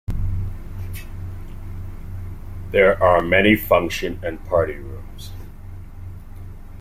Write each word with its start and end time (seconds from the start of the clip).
There 2.71 2.97
are 3.03 3.21
many 3.21 3.55
function 3.55 4.19
and 4.23 4.43
party 4.43 4.73
rooms. 4.77 5.29